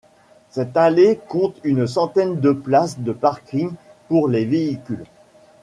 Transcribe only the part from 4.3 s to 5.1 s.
véhicules.